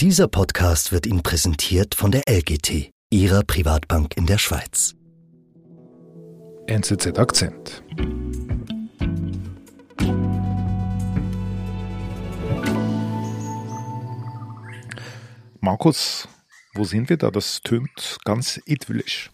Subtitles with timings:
[0.00, 4.94] Dieser Podcast wird Ihnen präsentiert von der LGT, Ihrer Privatbank in der Schweiz.
[6.66, 7.82] NZZ Akzent.
[15.60, 16.28] Markus,
[16.74, 17.30] wo sind wir da?
[17.30, 19.30] Das tönt ganz idyllisch.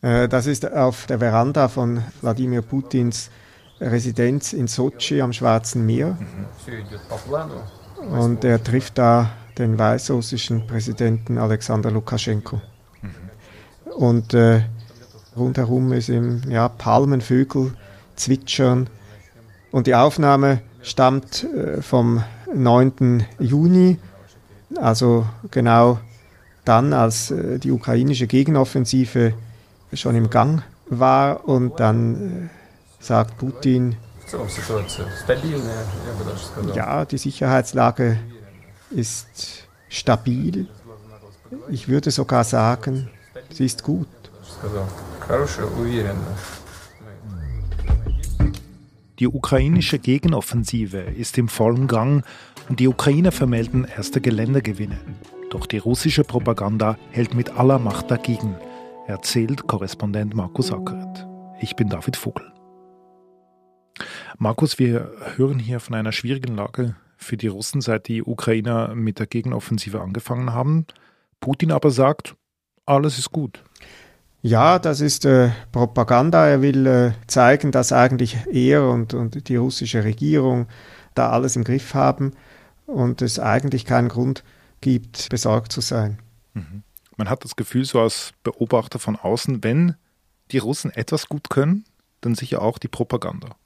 [0.00, 3.30] Äh, das ist auf der Veranda von Wladimir Putins
[3.78, 6.16] Residenz in Sochi am Schwarzen Meer.
[8.10, 12.60] Und er trifft da den weißrussischen Präsidenten Alexander Lukaschenko.
[13.96, 14.62] Und äh,
[15.36, 17.72] rundherum ist im ja, Palmenvögel
[18.16, 18.88] zwitschern.
[19.70, 22.22] Und die Aufnahme stammt äh, vom
[22.54, 23.24] 9.
[23.38, 23.98] Juni,
[24.76, 25.98] also genau
[26.64, 29.34] dann, als äh, die ukrainische Gegenoffensive
[29.92, 33.96] schon im Gang war und dann äh, sagt Putin,
[36.74, 38.18] ja, die Sicherheitslage
[38.90, 40.66] ist stabil.
[41.70, 43.10] Ich würde sogar sagen,
[43.50, 44.08] sie ist gut.
[49.18, 52.24] Die ukrainische Gegenoffensive ist im vollen Gang
[52.68, 54.98] und die Ukrainer vermelden erste Geländegewinne.
[55.50, 58.54] Doch die russische Propaganda hält mit aller Macht dagegen,
[59.06, 61.26] erzählt Korrespondent Markus Ackeret.
[61.60, 62.52] Ich bin David Vogel.
[64.36, 69.18] Markus, wir hören hier von einer schwierigen Lage für die Russen, seit die Ukrainer mit
[69.18, 70.86] der Gegenoffensive angefangen haben.
[71.40, 72.36] Putin aber sagt,
[72.86, 73.62] alles ist gut.
[74.40, 76.46] Ja, das ist äh, Propaganda.
[76.46, 80.68] Er will äh, zeigen, dass eigentlich er und, und die russische Regierung
[81.14, 82.32] da alles im Griff haben
[82.86, 84.44] und es eigentlich keinen Grund
[84.80, 86.18] gibt, besorgt zu sein.
[86.54, 86.84] Mhm.
[87.16, 89.96] Man hat das Gefühl, so als Beobachter von außen, wenn
[90.52, 91.84] die Russen etwas gut können,
[92.20, 93.56] dann sicher auch die Propaganda.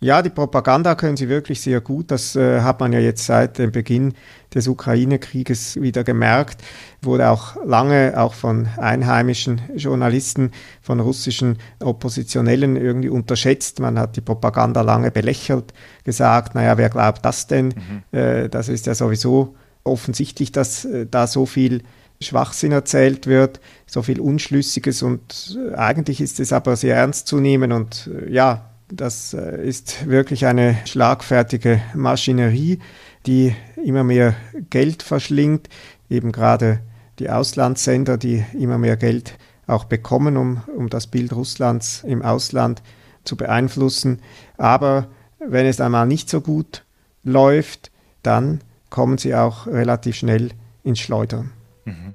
[0.00, 2.12] Ja, die Propaganda können sie wirklich sehr gut.
[2.12, 4.14] Das äh, hat man ja jetzt seit dem Beginn
[4.54, 6.62] des Ukraine-Krieges wieder gemerkt.
[7.02, 13.80] Wurde auch lange auch von einheimischen Journalisten, von russischen Oppositionellen irgendwie unterschätzt.
[13.80, 17.74] Man hat die Propaganda lange belächelt, gesagt, naja, wer glaubt das denn?
[18.12, 18.16] Mhm.
[18.16, 21.82] Äh, das ist ja sowieso offensichtlich, dass äh, da so viel
[22.20, 27.40] Schwachsinn erzählt wird, so viel Unschlüssiges und äh, eigentlich ist es aber sehr ernst zu
[27.40, 32.78] nehmen und äh, ja, das äh, ist wirklich eine schlagfertige Maschinerie,
[33.26, 33.54] die
[33.84, 34.34] immer mehr
[34.70, 35.68] Geld verschlingt,
[36.08, 36.80] eben gerade
[37.18, 42.82] die Auslandssender, die immer mehr Geld auch bekommen, um, um das Bild Russlands im Ausland
[43.24, 44.22] zu beeinflussen.
[44.56, 46.84] Aber wenn es einmal nicht so gut
[47.22, 47.90] läuft,
[48.22, 50.50] dann kommen sie auch relativ schnell
[50.82, 51.52] ins Schleudern.
[51.84, 52.14] Mhm.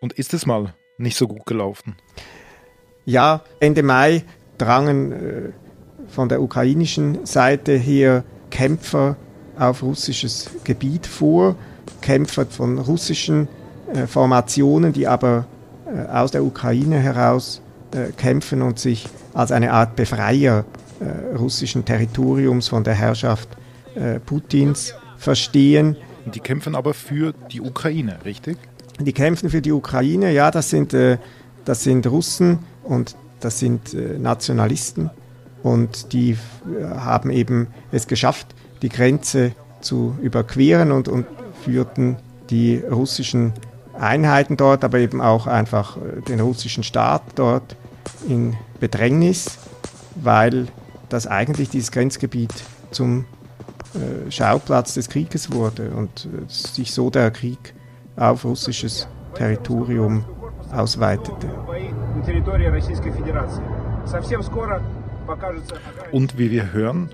[0.00, 1.96] Und ist es mal nicht so gut gelaufen?
[3.06, 4.24] Ja, Ende Mai
[4.58, 5.52] drangen äh,
[6.10, 9.16] von der ukrainischen Seite her Kämpfer
[9.58, 11.56] auf russisches Gebiet vor,
[12.00, 13.48] Kämpfer von russischen
[13.92, 15.46] äh, Formationen, die aber
[15.86, 17.60] äh, aus der Ukraine heraus
[17.92, 20.64] äh, kämpfen und sich als eine Art Befreier
[21.00, 23.48] äh, russischen Territoriums von der Herrschaft
[23.94, 25.96] äh, Putins verstehen.
[26.34, 28.58] Die kämpfen aber für die Ukraine, richtig?
[28.98, 31.18] Die kämpfen für die Ukraine, ja, das sind, äh,
[31.64, 35.10] das sind Russen und das sind Nationalisten
[35.62, 41.26] und die äh, haben eben es geschafft, die Grenze zu überqueren und, und
[41.64, 42.16] führten
[42.50, 43.52] die russischen
[43.98, 47.76] Einheiten dort, aber eben auch einfach äh, den russischen Staat dort
[48.28, 49.58] in Bedrängnis,
[50.16, 50.68] weil
[51.08, 52.52] das eigentlich dieses Grenzgebiet
[52.90, 53.26] zum
[53.94, 57.74] äh, Schauplatz des Krieges wurde und sich so der Krieg
[58.16, 60.24] auf russisches Territorium
[60.72, 61.48] ausweitete.
[66.12, 67.10] Und wie wir hören,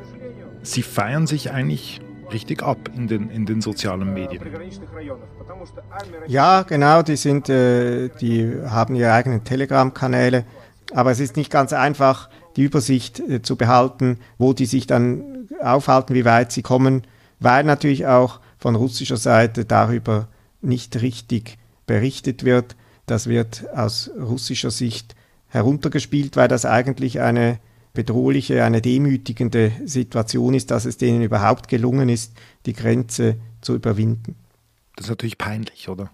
[0.62, 2.00] sie feiern sich eigentlich
[2.32, 4.42] richtig ab in den, in den sozialen Medien.
[6.26, 10.44] Ja, genau, die sind, äh, die haben ihre eigenen Telegram-Kanäle,
[10.92, 15.48] aber es ist nicht ganz einfach, die Übersicht äh, zu behalten, wo die sich dann
[15.60, 17.02] aufhalten, wie weit sie kommen,
[17.38, 20.28] weil natürlich auch von russischer Seite darüber
[20.62, 22.76] nicht richtig berichtet wird.
[23.06, 25.14] Das wird aus russischer Sicht
[25.48, 27.58] heruntergespielt, weil das eigentlich eine
[27.96, 32.34] bedrohliche, eine demütigende Situation ist, dass es denen überhaupt gelungen ist,
[32.66, 34.36] die Grenze zu überwinden.
[34.94, 36.10] Das ist natürlich peinlich, oder?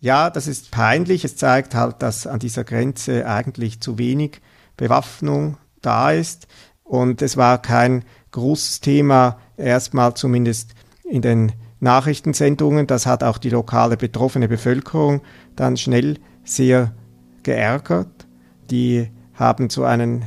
[0.00, 1.24] Ja, das ist peinlich.
[1.24, 4.40] Es zeigt halt, dass an dieser Grenze eigentlich zu wenig
[4.76, 6.48] Bewaffnung da ist.
[6.84, 10.74] Und es war kein großes Thema, erstmal zumindest
[11.04, 12.86] in den Nachrichtensendungen.
[12.86, 15.22] Das hat auch die lokale betroffene Bevölkerung
[15.56, 16.94] dann schnell sehr
[17.42, 18.26] geärgert.
[18.70, 20.22] Die haben zu einem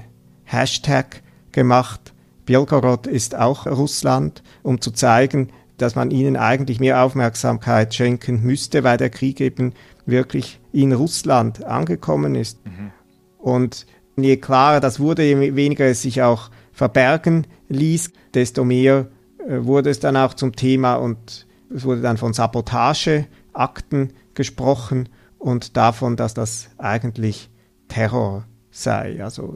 [0.46, 1.22] Hashtag
[1.52, 2.14] gemacht.
[2.46, 8.84] Belgorod ist auch Russland, um zu zeigen, dass man ihnen eigentlich mehr Aufmerksamkeit schenken müsste,
[8.84, 9.74] weil der Krieg eben
[10.06, 12.66] wirklich in Russland angekommen ist.
[12.66, 12.92] Mhm.
[13.40, 19.08] Und je klarer das wurde, je weniger es sich auch verbergen ließ, desto mehr
[19.48, 25.10] äh, wurde es dann auch zum Thema und es wurde dann von Sabotageakten gesprochen
[25.40, 27.50] und davon, dass das eigentlich
[27.88, 29.54] Terror sei, also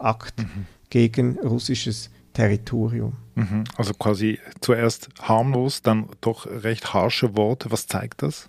[0.00, 0.66] Terrorakt mhm.
[0.88, 3.14] gegen russisches Territorium.
[3.34, 3.64] Mhm.
[3.76, 7.70] Also quasi zuerst harmlos, dann doch recht harsche Worte.
[7.70, 8.48] Was zeigt das?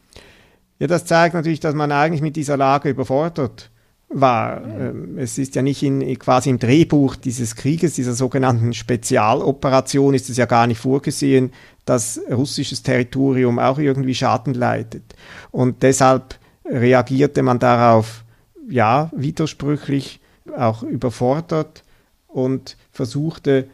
[0.80, 3.70] Ja, das zeigt natürlich, dass man eigentlich mit dieser Lage überfordert
[4.10, 4.64] war.
[4.66, 10.30] Ähm, es ist ja nicht in, quasi im Drehbuch dieses Krieges, dieser sogenannten Spezialoperation, ist
[10.30, 11.52] es ja gar nicht vorgesehen,
[11.86, 15.04] dass russisches Territorium auch irgendwie Schaden leidet.
[15.52, 18.24] Und deshalb reagierte man darauf,
[18.70, 20.21] ja, widersprüchlich,
[20.54, 21.84] auch überfordert
[22.28, 23.68] und versuchte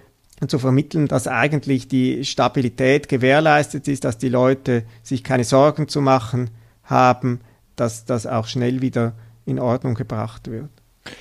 [0.47, 6.01] zu vermitteln, dass eigentlich die Stabilität gewährleistet ist, dass die Leute sich keine Sorgen zu
[6.01, 6.51] machen
[6.83, 7.41] haben,
[7.75, 9.13] dass das auch schnell wieder
[9.45, 10.69] in Ordnung gebracht wird.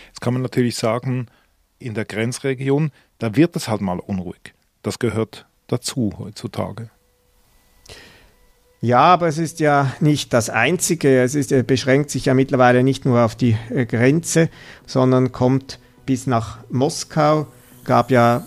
[0.09, 1.29] Jetzt kann man natürlich sagen,
[1.79, 4.55] in der Grenzregion, da wird es halt mal unruhig.
[4.83, 6.91] Das gehört dazu heutzutage.
[8.87, 11.21] Ja, aber es ist ja nicht das Einzige.
[11.21, 14.49] Es ist, beschränkt sich ja mittlerweile nicht nur auf die äh, Grenze,
[14.87, 17.49] sondern kommt bis nach Moskau.
[17.85, 18.45] Gab ja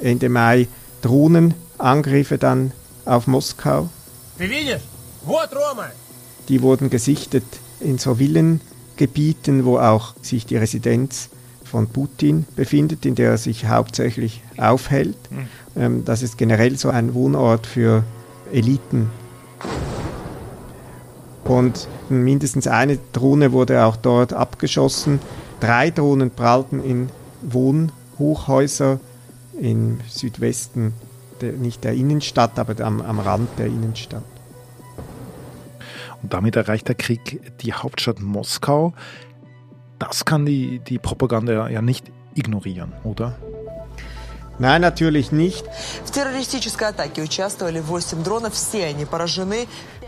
[0.00, 0.66] äh, Ende Mai
[1.02, 2.72] Drohnenangriffe dann
[3.04, 3.90] auf Moskau.
[6.48, 7.44] Die wurden gesichtet
[7.80, 11.28] in so Villengebieten, wo auch sich die Residenz
[11.64, 15.18] von Putin befindet, in der er sich hauptsächlich aufhält.
[15.74, 16.06] Mhm.
[16.06, 18.04] Das ist generell so ein Wohnort für
[18.52, 19.10] Eliten.
[21.44, 25.18] Und mindestens eine Drohne wurde auch dort abgeschossen.
[25.60, 27.08] Drei Drohnen prallten in
[27.42, 29.00] Wohnhochhäuser
[29.60, 30.94] im Südwesten,
[31.40, 34.24] der, nicht der Innenstadt, aber am, am Rand der Innenstadt.
[36.22, 38.92] Und damit erreicht der Krieg die Hauptstadt Moskau.
[39.98, 43.36] Das kann die, die Propaganda ja nicht ignorieren, oder?
[44.58, 45.64] Nein, natürlich nicht.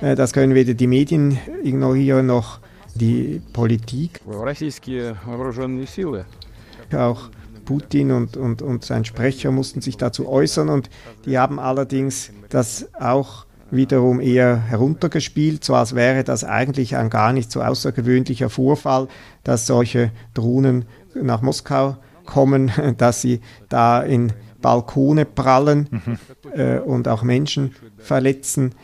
[0.00, 2.60] Äh, das können weder die Medien ignorieren noch
[2.94, 4.20] die Politik.
[6.94, 7.30] Auch
[7.64, 10.90] Putin und, und, und sein Sprecher mussten sich dazu äußern und
[11.24, 17.32] die haben allerdings das auch wiederum eher heruntergespielt, so als wäre das eigentlich ein gar
[17.32, 19.08] nicht so außergewöhnlicher Vorfall,
[19.42, 26.18] dass solche Drohnen nach Moskau kommen, dass sie da in Balkone prallen mhm.
[26.58, 28.74] äh, und auch Menschen verletzen.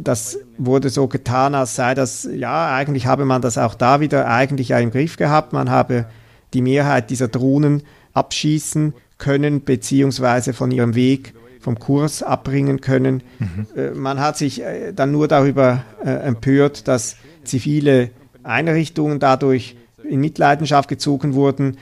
[0.00, 4.28] Das wurde so getan, als sei das, ja, eigentlich habe man das auch da wieder
[4.28, 5.52] eigentlich ja im Griff gehabt.
[5.52, 6.06] Man habe
[6.54, 7.82] die Mehrheit dieser Drohnen
[8.12, 13.24] abschießen können, beziehungsweise von ihrem Weg vom Kurs abbringen können.
[13.40, 13.66] Mhm.
[13.76, 18.10] Äh, man hat sich äh, dann nur darüber äh, empört, dass zivile
[18.44, 19.76] Einrichtungen dadurch
[20.08, 21.76] in Mitleidenschaft gezogen wurden.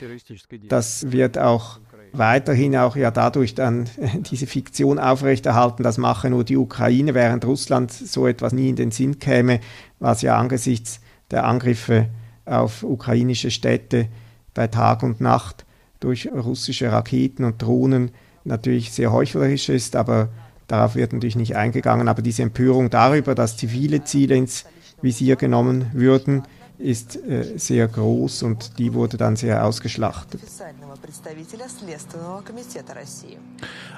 [0.69, 1.79] Das wird auch
[2.13, 3.89] weiterhin auch ja dadurch dann
[4.31, 8.91] diese Fiktion aufrechterhalten, das mache nur die Ukraine, während Russland so etwas nie in den
[8.91, 9.61] Sinn käme,
[9.99, 11.01] was ja angesichts
[11.31, 12.09] der Angriffe
[12.45, 14.09] auf ukrainische Städte
[14.53, 15.65] bei Tag und Nacht
[16.01, 18.11] durch russische Raketen und Drohnen
[18.45, 20.29] natürlich sehr heuchlerisch ist, aber
[20.67, 22.09] darauf wird natürlich nicht eingegangen.
[22.09, 24.67] Aber diese Empörung darüber, dass zivile Ziele ins
[25.01, 26.43] Visier genommen würden,
[26.79, 30.41] ist äh, sehr groß und die wurde dann sehr ausgeschlachtet.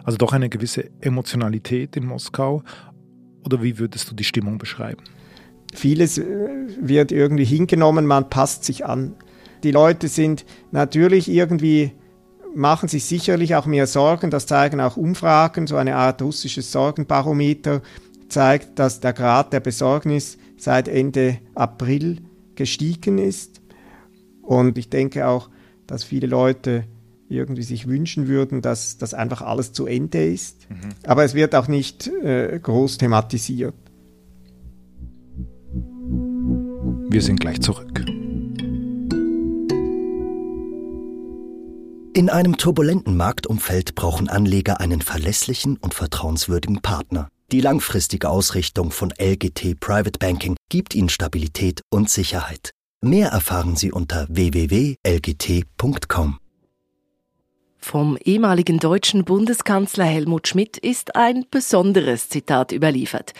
[0.05, 2.63] Also doch eine gewisse Emotionalität in Moskau.
[3.45, 5.03] Oder wie würdest du die Stimmung beschreiben?
[5.75, 6.25] Vieles äh,
[6.81, 9.15] wird irgendwie hingenommen, man passt sich an.
[9.63, 11.93] Die Leute sind natürlich irgendwie
[12.55, 14.31] machen sich sicherlich auch mehr Sorgen.
[14.31, 15.67] Das zeigen auch Umfragen.
[15.67, 17.83] So eine Art russisches Sorgenbarometer
[18.29, 22.23] zeigt, dass der Grad der Besorgnis seit Ende April
[22.57, 23.61] gestiegen ist.
[24.43, 25.51] Und ich denke auch,
[25.87, 26.85] dass viele Leute
[27.29, 30.71] irgendwie sich wünschen würden, dass das einfach alles zu Ende ist.
[30.71, 30.91] Mhm.
[31.05, 33.75] Aber es wird auch nicht äh, groß thematisiert.
[37.09, 38.05] Wir sind gleich zurück.
[42.15, 47.29] In einem turbulenten Marktumfeld brauchen Anleger einen verlässlichen und vertrauenswürdigen Partner.
[47.53, 52.73] Die langfristige Ausrichtung von LGT Private Banking gibt Ihnen Stabilität und Sicherheit.
[53.01, 54.99] Mehr erfahren Sie unter www.lgt.com.
[57.79, 63.33] Vom ehemaligen deutschen Bundeskanzler Helmut Schmidt ist ein besonderes Zitat überliefert.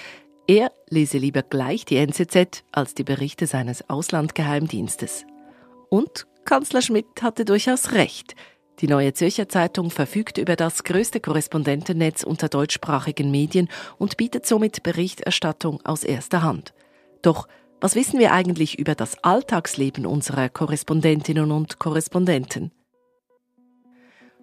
[0.47, 5.27] Er lese lieber gleich die NZZ als die Berichte seines Auslandgeheimdienstes.
[5.91, 8.37] Und Kanzler Schmidt hatte durchaus recht.
[8.81, 14.83] Die Neue Zürcher Zeitung verfügt über das größte Korrespondentennetz unter deutschsprachigen Medien und bietet somit
[14.83, 16.75] Berichterstattung aus erster Hand.
[17.23, 17.49] Doch
[17.81, 22.71] was wissen wir eigentlich über das Alltagsleben unserer Korrespondentinnen und Korrespondenten?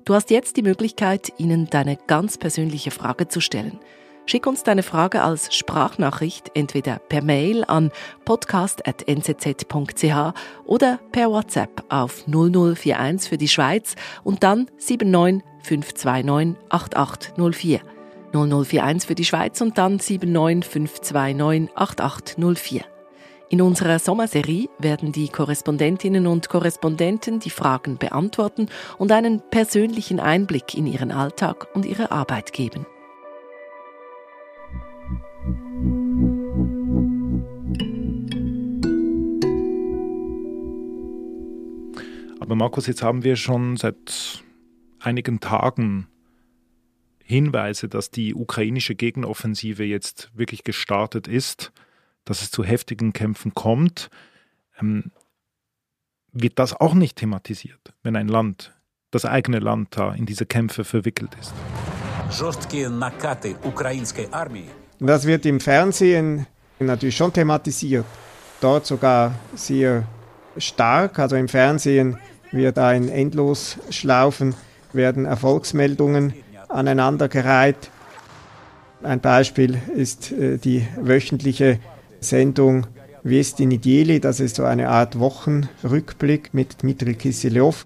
[0.06, 3.80] Du hast jetzt die Möglichkeit, ihnen deine ganz persönliche Frage zu stellen.
[4.26, 7.92] Schick uns deine Frage als Sprachnachricht entweder per Mail an
[8.24, 10.34] podcast.nzz.ch
[10.66, 17.82] oder per WhatsApp auf 0041 für die Schweiz und dann 79 529 8804.
[18.34, 22.86] 0041 für die Schweiz und dann 79 529 8804.
[23.50, 30.74] In unserer Sommerserie werden die Korrespondentinnen und Korrespondenten die Fragen beantworten und einen persönlichen Einblick
[30.74, 32.88] in ihren Alltag und ihre Arbeit geben.
[42.44, 44.44] Aber Markus, jetzt haben wir schon seit
[45.00, 46.08] einigen Tagen
[47.24, 51.72] Hinweise, dass die ukrainische Gegenoffensive jetzt wirklich gestartet ist,
[52.26, 54.10] dass es zu heftigen Kämpfen kommt.
[54.78, 55.14] Ähm,
[56.34, 58.74] wird das auch nicht thematisiert, wenn ein Land,
[59.10, 61.54] das eigene Land da in diese Kämpfe verwickelt ist?
[65.00, 66.46] Das wird im Fernsehen
[66.80, 68.06] natürlich schon thematisiert.
[68.60, 70.06] Dort sogar sehr
[70.58, 71.20] stark.
[71.20, 72.18] Also im Fernsehen
[72.54, 74.56] wird ein Endlosschlaufen,
[74.94, 76.34] werden Erfolgsmeldungen
[76.70, 77.90] aneinandergereiht.
[79.02, 81.80] Ein Beispiel ist äh, die wöchentliche
[82.22, 82.88] Sendung
[83.24, 87.86] Westi Nedeli, das ist so eine Art Wochenrückblick mit Dmitri Kiselev.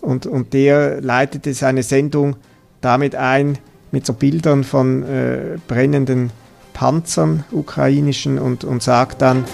[0.00, 2.36] Und, und der leitete seine Sendung
[2.80, 3.58] damit ein,
[3.90, 6.30] mit so Bildern von äh, brennenden
[6.74, 9.44] Panzern, ukrainischen, und, und sagt dann,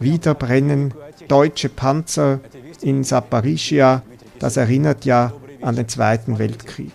[0.00, 0.92] wieder brennen
[1.28, 2.40] deutsche Panzer
[2.82, 4.02] in Saporischia.
[4.38, 6.92] Das erinnert ja an den Zweiten Weltkrieg.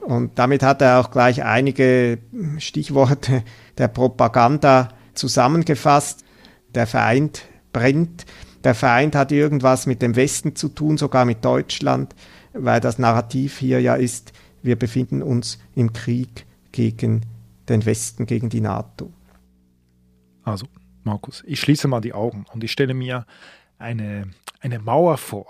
[0.00, 2.18] Und damit hat er auch gleich einige
[2.58, 3.42] Stichworte
[3.78, 6.24] der Propaganda zusammengefasst.
[6.74, 8.26] Der Feind brennt.
[8.64, 12.14] Der Feind hat irgendwas mit dem Westen zu tun, sogar mit Deutschland,
[12.52, 14.32] weil das Narrativ hier ja ist,
[14.64, 17.20] wir befinden uns im Krieg gegen
[17.68, 19.12] den Westen, gegen die NATO.
[20.42, 20.66] Also,
[21.04, 23.26] Markus, ich schließe mal die Augen und ich stelle mir
[23.78, 24.30] eine,
[24.60, 25.46] eine Mauer vor,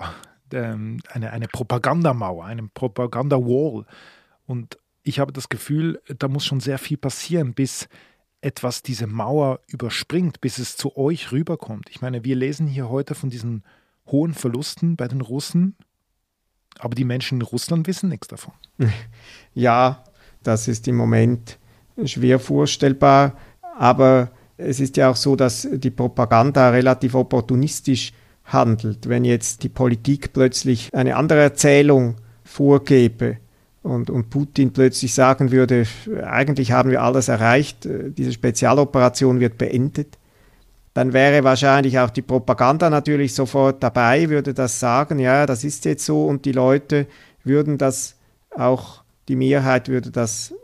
[0.53, 3.87] ähm, eine, eine Propagandamauer, eine Propaganda-Wall.
[4.47, 7.89] Und ich habe das Gefühl, da muss schon sehr viel passieren, bis
[8.41, 11.89] etwas diese Mauer überspringt, bis es zu euch rüberkommt.
[11.89, 13.63] Ich meine, wir lesen hier heute von diesen
[14.07, 15.77] hohen Verlusten bei den Russen,
[16.79, 18.55] aber die Menschen in Russland wissen nichts davon.
[19.57, 20.03] Ja,
[20.43, 21.59] das ist im Moment
[22.05, 23.35] schwer vorstellbar,
[23.79, 28.13] aber es ist ja auch so, dass die Propaganda relativ opportunistisch
[28.45, 29.09] handelt.
[29.09, 33.39] Wenn jetzt die Politik plötzlich eine andere Erzählung vorgebe
[33.83, 35.87] und, und Putin plötzlich sagen würde,
[36.25, 40.19] eigentlich haben wir alles erreicht, diese Spezialoperation wird beendet,
[40.95, 45.85] dann wäre wahrscheinlich auch die Propaganda natürlich sofort dabei, würde das sagen, ja, das ist
[45.85, 47.07] jetzt so und die Leute
[47.43, 48.17] würden das
[48.51, 50.55] auch, die Mehrheit würde das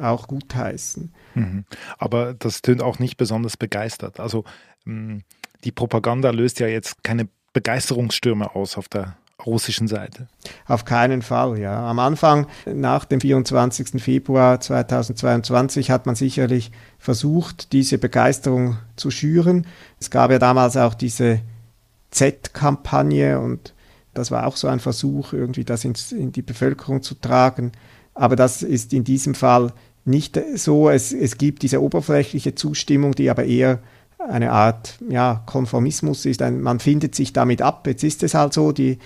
[0.00, 1.12] auch gutheißen.
[1.34, 1.64] Mhm.
[1.96, 4.20] Aber das tönt auch nicht besonders begeistert.
[4.20, 4.44] Also
[4.84, 5.18] mm,
[5.64, 10.26] die Propaganda löst ja jetzt keine Begeisterungsstürme aus auf der russischen Seite.
[10.66, 11.88] Auf keinen Fall, ja.
[11.88, 14.02] Am Anfang, nach dem 24.
[14.02, 19.66] Februar 2022, hat man sicherlich versucht, diese Begeisterung zu schüren.
[20.00, 21.40] Es gab ja damals auch diese
[22.10, 23.74] Z-Kampagne und
[24.14, 27.72] das war auch so ein Versuch, irgendwie das in die Bevölkerung zu tragen.
[28.14, 29.72] Aber das ist in diesem Fall
[30.04, 30.90] nicht so.
[30.90, 33.78] Es, es gibt diese oberflächliche Zustimmung, die aber eher
[34.18, 36.42] eine Art ja, Konformismus ist.
[36.42, 37.86] Ein, man findet sich damit ab.
[37.86, 38.98] Jetzt ist es halt so, die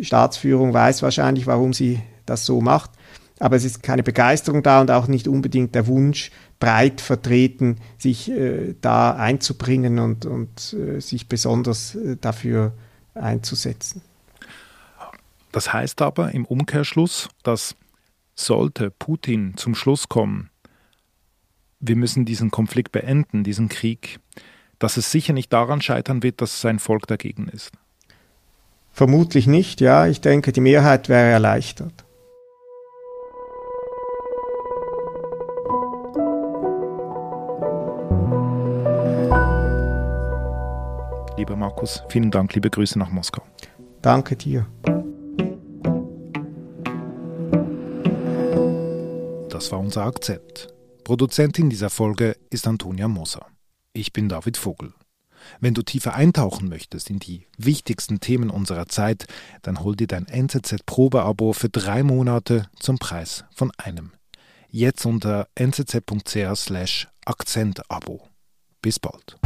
[0.00, 2.90] Staatsführung weiß wahrscheinlich, warum sie das so macht.
[3.38, 8.30] Aber es ist keine Begeisterung da und auch nicht unbedingt der Wunsch, breit vertreten, sich
[8.30, 12.72] äh, da einzubringen und, und äh, sich besonders äh, dafür
[13.14, 14.02] einzusetzen.
[15.50, 17.74] Das heißt aber im Umkehrschluss, dass
[18.34, 20.50] sollte Putin zum Schluss kommen,
[21.80, 24.20] wir müssen diesen Konflikt beenden, diesen Krieg,
[24.78, 27.72] dass es sicher nicht daran scheitern wird, dass sein Volk dagegen ist.
[28.92, 30.06] Vermutlich nicht, ja.
[30.06, 32.04] Ich denke, die Mehrheit wäre erleichtert.
[41.38, 43.42] Lieber Markus, vielen Dank, liebe Grüße nach Moskau.
[44.02, 44.66] Danke dir.
[49.48, 50.68] Das war unser Akzent.
[51.02, 53.46] Produzentin dieser Folge ist Antonia Moser.
[53.92, 54.92] Ich bin David Vogel.
[55.60, 59.26] Wenn du tiefer eintauchen möchtest in die wichtigsten Themen unserer Zeit,
[59.62, 64.12] dann hol dir dein NZZ-Probeabo für drei Monate zum Preis von einem.
[64.68, 68.28] Jetzt unter nzz.ch/akzentabo.
[68.80, 69.36] Bis bald.